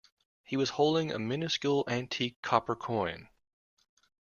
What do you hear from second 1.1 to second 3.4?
a a minuscule antique copper coin.